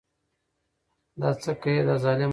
[1.21, 2.29] دا څه که يې دا ظالم هسې نه.